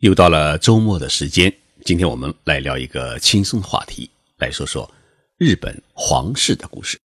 [0.00, 1.54] 又到了周末的时间，
[1.84, 4.90] 今天我们来聊一个轻松的话题，来说说
[5.36, 6.98] 日本皇室的故事。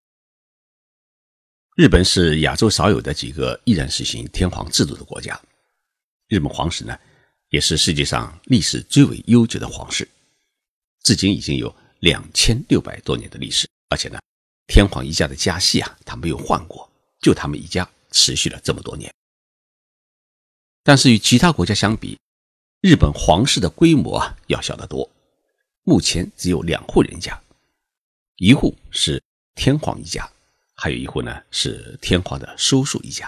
[1.75, 5.37] 日本是亚洲少有的几个依然实行天皇制度的国家。
[6.29, 6.97] 日本皇室呢，
[7.50, 10.07] 也是世界上历史最为悠久的皇室，
[11.04, 13.68] 至今已经有两千六百多年的历史。
[13.89, 14.18] 而且呢，
[14.68, 16.89] 天皇一家的家系啊，他没有换过，
[17.20, 19.14] 就他们一家持续了这么多年。
[20.82, 22.18] 但是与其他国家相比，
[22.86, 25.09] 日本皇室的规模啊要小得多，
[25.81, 27.41] 目前只有两户人家，
[28.35, 29.20] 一户是
[29.55, 30.30] 天皇一家，
[30.75, 33.27] 还有一户呢是天皇的叔叔一家，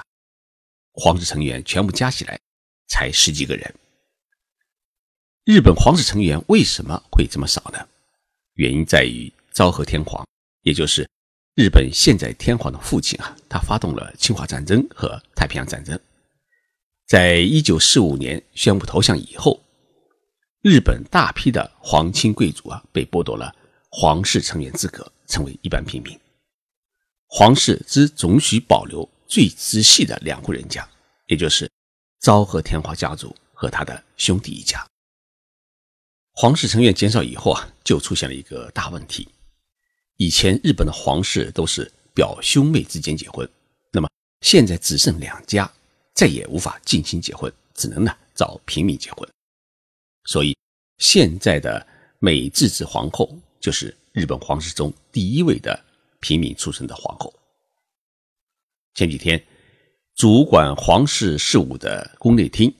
[0.91, 2.39] 皇室成员全部加起来
[2.87, 3.73] 才十几个人。
[5.43, 7.79] 日本皇室成员为什么会这么少呢？
[8.53, 10.23] 原因在于昭和天皇，
[10.61, 11.09] 也就是
[11.55, 15.99] 日本现在天皇的父亲啊，他发动了侵华战争和太平洋战争。
[17.07, 19.63] 在一九四五年宣布投降以后，
[20.61, 23.55] 日本大批的皇亲贵族啊被剥夺了
[23.89, 26.19] 皇室成员资格，成为一般平民。
[27.27, 30.85] 皇室只准许保留最直系的两户人家，
[31.27, 31.71] 也就是
[32.19, 34.85] 昭和天皇家族和他的兄弟一家。
[36.33, 39.29] 皇室成员减少以后啊，就出现了一个大问题：
[40.17, 43.49] 以前日本的皇室都是表兄妹之间结婚，
[43.93, 44.09] 那么
[44.41, 45.71] 现在只剩两家。
[46.17, 49.29] 再也无法近亲结婚，只能呢找平民结婚。
[50.25, 50.57] 所以
[50.97, 51.85] 现在的
[52.17, 55.79] 美智子皇后就是日本皇室中第一位的
[56.19, 57.31] 平民出身的皇后。
[58.95, 59.41] 前几天，
[60.15, 62.73] 主管皇室事务的宫内厅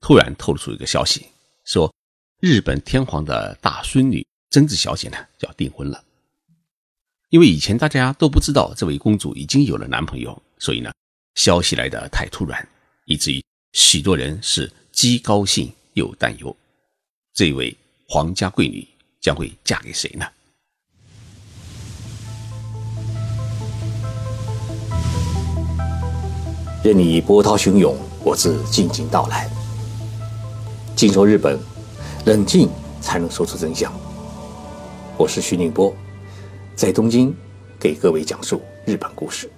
[0.00, 1.26] 突然透露出一个消息，
[1.64, 1.92] 说
[2.38, 6.04] 日本天皇的大孙女贞子小姐呢要订婚了。
[7.30, 10.92] 因为以前大家都不知道这位公主已经有了男朋友，所以呢
[11.34, 12.66] 消息来得太突然。
[13.06, 16.54] 以至于许多人是既高兴又担忧，
[17.32, 17.74] 这位
[18.08, 18.86] 皇家贵女
[19.20, 20.26] 将会嫁给谁呢？
[26.82, 29.48] 任你波涛汹涌，我自静静到来。
[30.96, 31.56] 静说日本，
[32.24, 32.68] 冷静
[33.00, 33.92] 才能说出真相。
[35.16, 35.94] 我是徐宁波，
[36.74, 37.32] 在东京
[37.78, 39.48] 给各位讲述日本故事。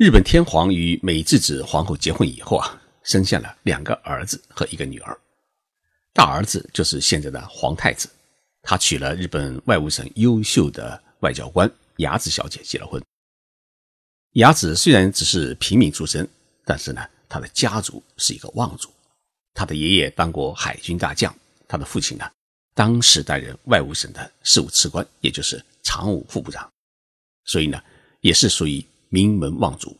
[0.00, 5.20] 日本天皇与美智子皇后结婚以后啊，生下了两个儿子和一个女儿。
[6.14, 8.08] 大儿子就是现在的皇太子，
[8.62, 12.98] 他娶了日本外务省优秀的外交官雅子小姐结了婚。
[14.36, 16.26] 雅子虽然只是平民出身，
[16.64, 18.88] 但是呢，他的家族是一个望族。
[19.52, 21.30] 他的爷爷当过海军大将，
[21.68, 22.24] 他的父亲呢，
[22.72, 26.66] 当时担任外务省的事务次官，也就是常务副部长，
[27.44, 27.78] 所以呢，
[28.22, 28.82] 也是属于。
[29.12, 29.98] 名门望族，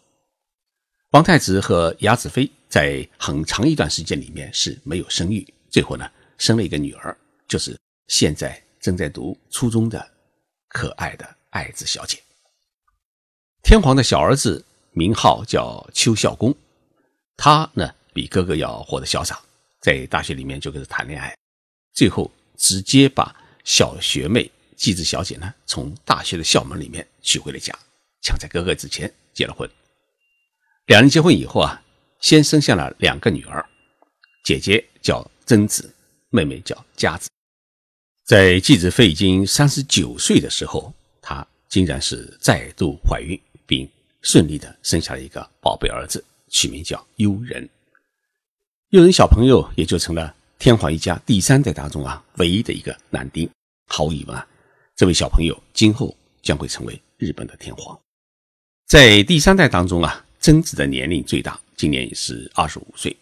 [1.10, 7.16] 皇太子和雅子妃在很长一段时间里面是没有生育，最后呢生了一个女儿，
[7.49, 7.76] 就是
[8.06, 10.09] 现在正在读初中的
[10.69, 12.22] 可爱的爱子小姐。
[13.65, 16.54] 天皇的小儿子名号叫邱孝公，
[17.37, 19.43] 他呢比哥哥要活得潇洒，
[19.81, 21.37] 在大学里面就跟他谈恋爱，
[21.94, 23.34] 最后直接把
[23.65, 27.76] 小学妹纪子小姐呢从大学的校门里面娶回了家。
[28.22, 29.69] 抢在哥哥之前结了婚，
[30.86, 31.82] 两人结婚以后啊，
[32.20, 33.64] 先生下了两个女儿，
[34.44, 35.92] 姐姐叫贞子，
[36.28, 37.31] 妹妹叫佳子。
[38.25, 43.88] 在继子妃已经三十九岁的时候，她竟然是再度怀孕，并
[44.20, 47.69] 顺利的生下了一个宝贝儿子，取名叫悠仁。
[48.91, 53.48] 悠仁小朋友也就成了天皇一家第三代当中啊唯一的一个男丁。
[53.87, 54.47] 毫无疑问啊，
[54.94, 57.98] 这位小朋友今后将会成为日本的天皇。
[58.90, 63.16] 在第三代当中啊，曾子的年龄最大，今年是二十五岁。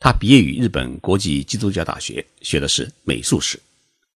[0.00, 3.56] 他毕业于日本国际基督教大学，学的是美术史，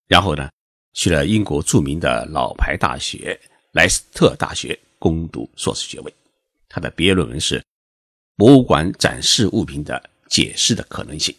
[0.08, 0.50] 然后呢，
[0.92, 3.40] 去了英国著名的老牌大学
[3.70, 6.12] 莱斯特大学攻读硕士学位。
[6.68, 7.60] 他的毕业论文是
[8.36, 11.32] 《博物馆展示物品的解释的可能性》。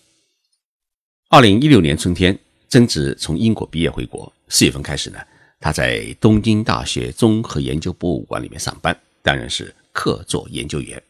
[1.27, 2.39] 二零一六年春天，
[2.69, 5.19] 曾子从英国毕业回国，四月份开始呢，
[5.59, 8.97] 他在东京大学综合研究博物馆里面上班。
[9.25, 11.01] 当然是客座研究员，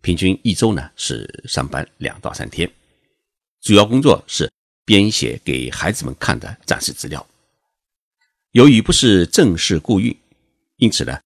[0.00, 2.70] 平均一周呢是上班两到三天，
[3.60, 4.48] 主要工作是
[4.84, 7.26] 编写给孩子们看的展示资料。
[8.52, 10.14] 由于不是正式雇佣，
[10.76, 11.18] 因此呢，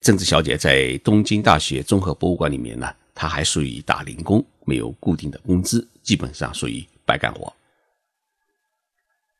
[0.00, 7.54] 政治小姐在东京大学综合博物馆里面呢，她还属于打零工，没有固定的工资，基本上属于白干活。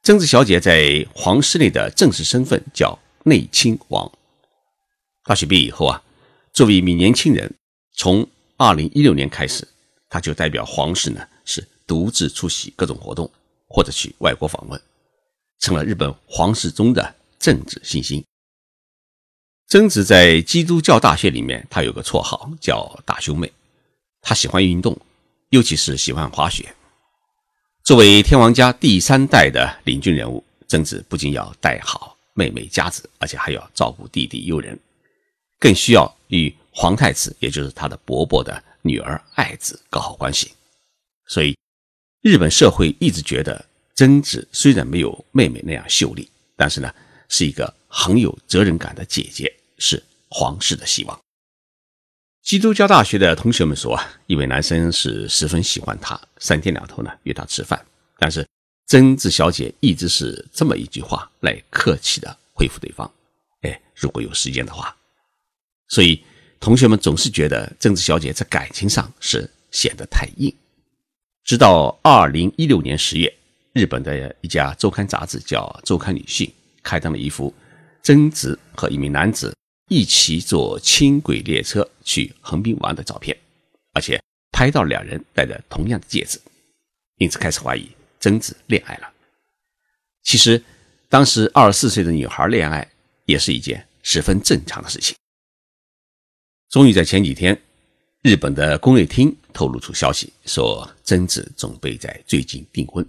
[0.04, 4.08] 政治小姐在皇室内的正式身份叫内亲王。
[5.24, 6.00] 大学毕业以后啊。
[6.52, 7.52] 作为一名年轻人，
[7.94, 8.28] 从
[8.58, 9.66] 二零一六年开始，
[10.08, 13.30] 他就代表皇室呢，是独自出席各种活动，
[13.66, 14.80] 或者去外国访问，
[15.60, 18.22] 成了日本皇室中的政治新星。
[19.68, 23.50] 曾子在基督教大学里面，他有个绰号叫“大胸妹”。
[24.20, 24.94] 他喜欢运动，
[25.48, 26.74] 尤其是喜欢滑雪。
[27.82, 34.78] 作为天王家第三代的领军人物，曾子不仅要带好妹妹佳子，而且还要照顾弟弟悠仁，
[35.58, 40.52] 更需要与皇太子，也就是他的伯伯的女儿爱子搞好关系。
[41.26, 41.56] 所以，
[42.20, 43.64] 日本社会一直觉得
[43.94, 46.92] 贞子虽然没有妹妹那样秀丽，但是呢，
[47.28, 49.50] 是一个很有责任感的姐姐。
[49.84, 51.20] 是皇室的希望。
[52.44, 57.84] 基督教大学的同学们说啊，一位男生是十分喜欢她，三天两头呢约她吃饭。
[58.16, 58.46] 但是
[58.86, 63.12] 贞子小姐一直是这么一句话来客气的回复对方
[63.62, 64.96] ：“哎，如果有时间的话。”
[65.88, 66.22] 所以
[66.60, 70.54] 同学们总是觉得贞子小姐在感情上是显得太硬。
[71.44, 73.32] 直到二零一六年十月，
[73.72, 76.46] 日本的一家周刊杂志叫《周刊女性》
[76.82, 77.52] 刊登了一幅
[78.02, 79.54] 贞子和一名男子。
[79.88, 83.36] 一起坐轻轨列车去横滨玩的照片，
[83.92, 84.18] 而且
[84.50, 86.40] 拍到两人戴着同样的戒指，
[87.18, 89.12] 因此开始怀疑贞子恋爱了。
[90.22, 90.62] 其实，
[91.10, 92.88] 当时二十四岁的女孩恋爱
[93.26, 95.14] 也是一件十分正常的事情。
[96.72, 97.60] 终于在前几天，
[98.22, 103.06] 日本的宫内厅透露出消息，说贞子准备在最近订婚。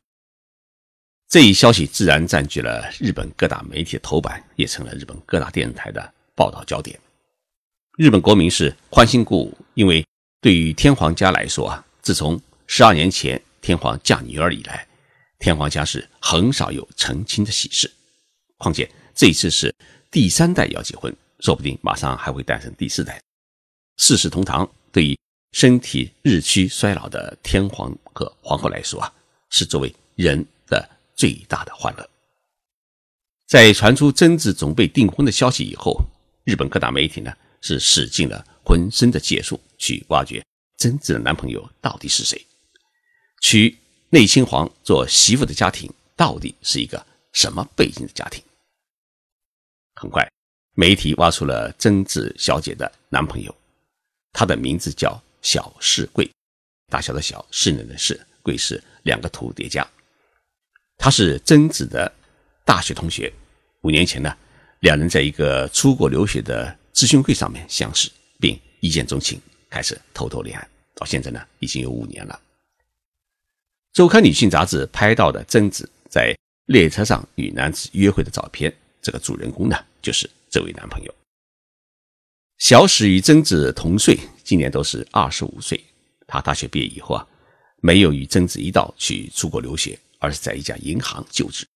[1.30, 6.14] 这一消息自然占据了日本各大媒体的头版，也成了日本各大电视台的。
[6.36, 7.00] 报道焦点：
[7.96, 10.06] 日本国民是欢欣鼓舞，因为
[10.42, 12.38] 对于天皇家来说啊，自从
[12.68, 14.86] 十二年前天皇嫁女儿以来，
[15.40, 17.90] 天皇家是很少有成亲的喜事。
[18.58, 19.74] 况且这一次是
[20.12, 23.22] 第三代要结婚，说不定马上还会诞生第四代，
[23.98, 24.70] 四世同堂。
[24.92, 25.18] 对于
[25.54, 29.12] 身体日趋衰老的天皇和皇后来说啊，
[29.50, 32.10] 是作为人的最大的欢乐。
[33.48, 36.00] 在传出贞子准备订婚的消息以后，
[36.44, 37.32] 日本各大媒体呢
[37.62, 40.44] 是使尽了浑身的解数去挖掘
[40.78, 42.44] 贞子的男朋友到底是谁，
[43.42, 43.78] 娶
[44.10, 48.44] 内亲王做媳妇的家庭到底是一个什么背景的家庭。
[49.96, 50.28] 很快，
[50.76, 53.56] 媒体挖出了贞子小姐的男朋友，
[54.34, 56.30] 他的名字叫小世贵，
[56.90, 59.88] 大小的小，世人的世，贵是两个土叠加。
[60.98, 62.12] 他是曾子的
[62.66, 63.32] 大学同学，
[63.82, 64.36] 五年前呢。
[64.80, 69.40] 两人在一个出国留学的咨询会上面相识，并一见钟情，
[69.70, 70.68] 开始偷偷恋爱。
[70.94, 72.38] 到现在呢，已经有五年了。
[73.94, 81.16] 周刊女性杂志拍到的曾子在列车上与男子约会的照片，这个主人公呢，就是这位男朋友。
[82.64, 85.84] 小史与贞子同岁，今年都是二十五岁。
[86.26, 87.28] 他大学毕业以后啊，
[87.82, 91.68] 没有与贞子一道去出国留学，而是在一家银行就职。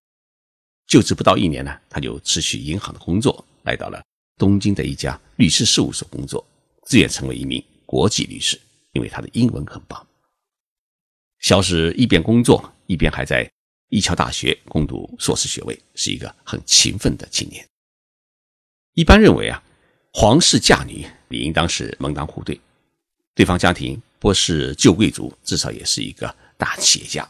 [0.87, 4.01] 就职不到一年呢，他就辞去银行的工作，来到了
[4.37, 6.41] 东京的一家律师事务所工作，
[6.85, 8.57] 自愿成为一名国际律师，
[8.93, 10.07] 因为他的英文很棒。
[11.39, 13.45] 小史一边工作，一边还在
[13.89, 17.67] 一桥大学攻读硕士学位，是一个很勤奋的青年。
[18.93, 19.61] 一般认为啊，
[20.19, 22.59] 皇室嫁女理应当是门当户对，
[23.35, 27.29] 对方家庭不是旧贵族，至少也是一个大企业家。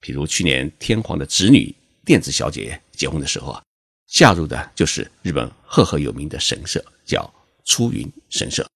[0.00, 1.72] 比如去年天皇的侄女。
[2.04, 3.62] 电子小姐结婚的时候啊，
[4.08, 7.32] 嫁入的就是日本赫赫有名的神社，叫
[7.64, 8.68] 出云神社。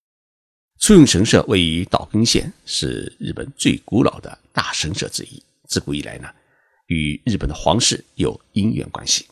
[0.78, 5.42] 出云神社位于岛根县，是日本最古老的大神社之一。
[5.66, 6.28] 自古以来呢，
[6.86, 9.26] 与日本的皇室有姻缘关系。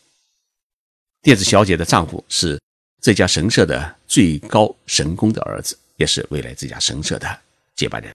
[1.23, 2.61] 电子小姐的丈夫是
[3.05, 7.39] 这家神社的最高神宫的儿子，也是未来这家神社的
[7.75, 8.11] 接班人。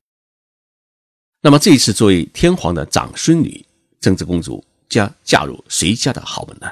[1.41, 3.63] 那么这一次作为天皇的长孙女，
[4.01, 4.65] 贞子公主。
[4.89, 6.67] 将嫁入谁家的豪门呢？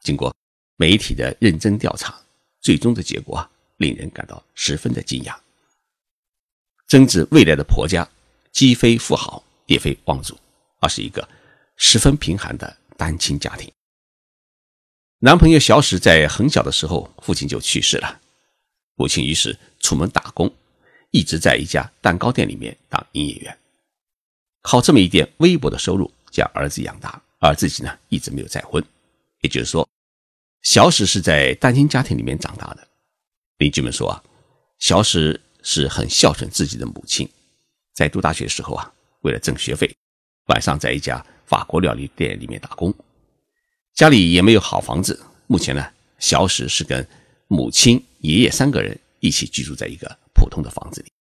[0.00, 0.34] 经过
[0.74, 2.20] 媒体的认真调查，
[2.60, 5.36] 最终的结果，令人感到十分的惊讶。
[6.88, 8.04] 贞子未来的婆家
[8.50, 10.36] 既非富豪，也非望族，
[10.80, 11.28] 而是一个
[11.76, 13.72] 十分贫寒的单亲家庭。
[15.24, 18.20] 男朋友小史在很小的时候，父亲就去世了，
[18.96, 20.52] 母亲于是出门打工，
[21.12, 23.56] 一直在一家蛋糕店里面当营业员，
[24.62, 27.22] 靠这么一点微薄的收入将儿子养大。
[27.38, 28.84] 而自己呢，一直没有再婚，
[29.42, 29.88] 也就是说，
[30.62, 32.88] 小史是在单亲家庭里面长大的。
[33.58, 34.20] 邻居们说啊，
[34.80, 37.30] 小史是很孝顺自己的母亲，
[37.94, 39.88] 在读大学的时候啊，为了挣学费，
[40.48, 42.92] 晚上在一家法国料理店里面打工，
[43.94, 45.22] 家里也没有好房子。
[45.46, 45.86] 目前呢，
[46.18, 47.06] 小史是跟
[47.46, 51.12] 母亲、爷爷三个人一起居住在一个普通的房子里。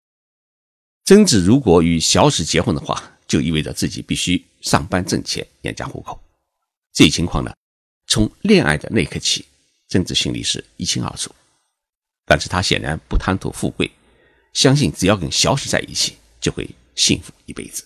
[1.03, 6.21] 贞子如果与小史结婚的话，就意味着自己必须上班挣钱养家糊口。
[6.93, 7.53] 这一情况呢，
[8.07, 9.45] 从恋爱的那一刻起，
[9.89, 11.29] 曾子心里是一清二楚。
[12.25, 13.91] 但是他显然不贪图富贵，
[14.53, 17.83] 相信只要跟小史在一起，就会幸福一辈子。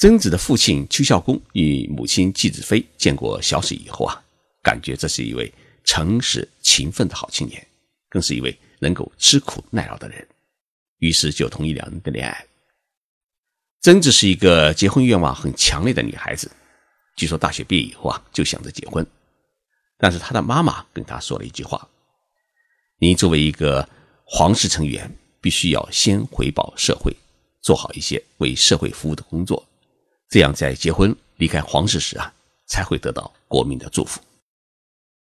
[0.00, 4.18] 曾子的父亲邱孝公与母亲季子妃见过小史以后啊，
[4.62, 5.52] 感觉这是一位
[5.84, 7.66] 诚实勤奋的好青年，
[8.08, 10.26] 更是一位能够吃苦耐劳的人，
[11.00, 12.46] 于是就同意两人的恋爱。
[13.82, 16.50] 曾子是一个结婚愿望很强烈的女孩子，
[17.14, 19.06] 据说大学毕业以后啊，就想着结婚，
[19.98, 21.86] 但是她的妈妈跟她说了一句话
[22.98, 23.86] ：“你作为一个
[24.24, 27.14] 皇室成员，必须要先回报社会，
[27.60, 29.62] 做好一些为社会服务的工作。”
[30.30, 32.32] 这样，在结婚离开皇室时啊，
[32.66, 34.20] 才会得到国民的祝福。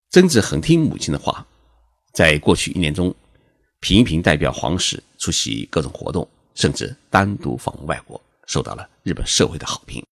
[0.09, 1.47] 曾子很听母亲的话，
[2.15, 3.15] 在过去一年中，
[3.81, 10.03] 频频代表皇室出席各种活动，甚至单独访问外国，受到了日本社会的好评。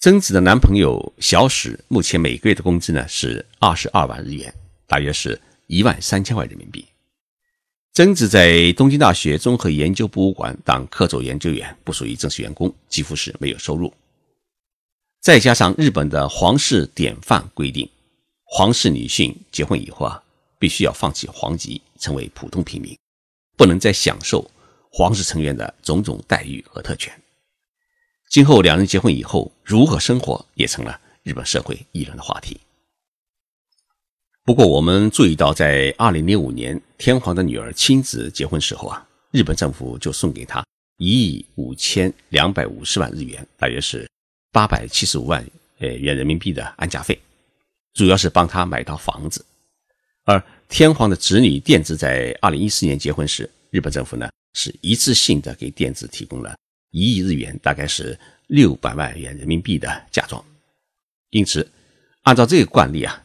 [0.00, 4.52] 曾子的男朋友小史目前每个月的工资呢是二十二万日元，
[4.88, 6.84] 大约是一万三千万人民币。
[7.96, 13.90] 曾子在东京大学综合研究博物馆当客座研究员，不属于正式员工，几乎是没有收入。
[15.22, 17.88] 再加上日本的皇室典范规定，
[18.44, 20.22] 皇室女性结婚以后啊，
[20.58, 22.94] 必须要放弃皇籍，成为普通平民，
[23.56, 24.50] 不能再享受
[24.92, 27.10] 皇室成员的种种待遇和特权。
[28.28, 32.60] 今后两人结婚以后如何生活，也成了日本社会议论的话题。
[34.46, 40.64] 不过，我们注意到，在二零零五年天皇的女儿亲子结婚时候啊，日本政府就送给他
[40.98, 44.08] 一亿五千两百五十万日元，大约是
[44.52, 45.44] 八百七十五万
[45.80, 47.20] 呃元人民币的安家费，
[47.94, 49.44] 主要是帮他买套房子。
[50.26, 56.54] 而天皇的侄女电子在二零一四年结婚时，日本政府呢是一次性的给电子提供了
[56.92, 60.40] 一亿日元，大概是六百万元人民币的嫁妆。
[61.30, 61.68] 因此，
[62.22, 63.24] 按照这个惯例啊。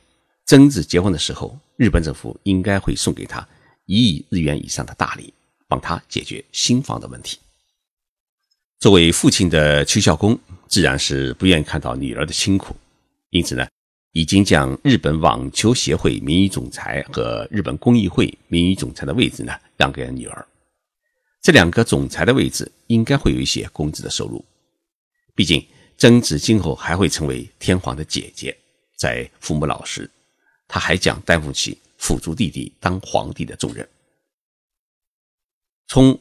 [0.52, 3.48] 曾子结婚的时候，日本政府应该会送给他
[3.86, 5.34] 一亿日元以上的大礼，
[5.66, 7.40] 帮他解决新房的问题。
[8.78, 12.76] 作为父亲的邱孝公自然是不愿意看到女儿的辛苦，
[13.30, 13.66] 因此呢，
[14.12, 20.46] 已经将日本网球协会名誉总裁和日本公益会名誉总裁的位置呢让给了女儿。
[21.42, 24.44] 这两个总裁的位置应该会有一些工资的收入，
[25.34, 25.66] 毕竟
[25.98, 28.54] 曾子今后还会成为天皇的姐姐，
[28.98, 30.12] 在父母老时。
[30.72, 33.86] 他还将担负起辅助弟弟当皇帝的重任。
[35.90, 36.18] 从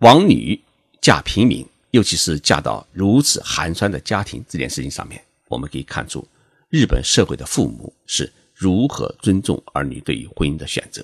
[0.00, 0.62] 王女
[1.00, 6.22] 嫁平民，尤其是嫁到如此寒酸的家庭这件事情上面，我们可以看出
[6.68, 11.02] 日本社会的父母是如何尊重儿女对于婚姻的选择。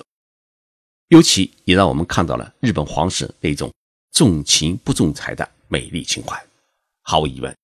[1.09, 3.73] 尤其也让我们看到了日本皇室那种
[4.12, 6.38] 重情不重财的美丽情怀。
[7.00, 7.57] 毫无疑问，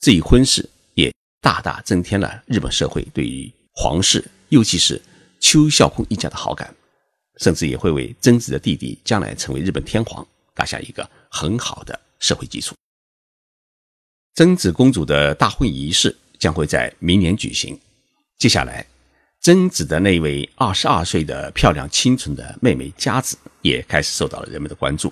[0.00, 4.22] 这一婚事也大大增添了日本社会对于皇室。
[4.52, 5.00] 尤其是
[5.40, 6.72] 邱孝坤一家的好感，
[7.38, 12.74] 甚至也会为曾子的弟弟将来成为日本天皇打下一个很好的社会基础。
[14.34, 17.78] 曾子公主的大婚仪式将会在明年举行。
[18.36, 18.84] 接下来，
[19.40, 25.10] 曾子的那位二十二岁的漂亮清纯的妹妹佳子也开始受到了人们的关注。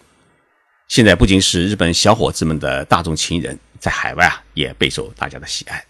[0.89, 5.83] 现在不仅是日本小伙子们的大众情人，在海外啊也备受大家的喜爱。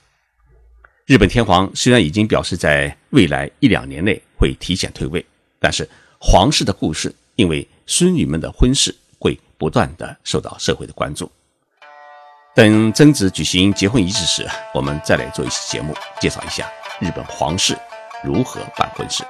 [1.07, 5.25] 日本天皇虽然已经表示在未来一两年内会提前退位，
[5.59, 5.89] 但是
[6.19, 11.31] 皇室的故事因为孙女们的婚事会不断的受到社会的关注。
[12.55, 17.77] 等曾子举行结婚仪式时，我们再来做一期节目，介绍一下日本皇室
[18.25, 19.25] 如何办婚事。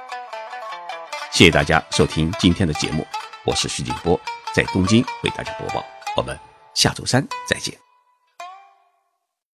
[1.31, 3.05] 谢谢大家收听今天的节目，
[3.45, 4.19] 我是徐景波，
[4.53, 5.85] 在东京为大家播报。
[6.17, 6.37] 我们
[6.73, 7.90] 下周三再见。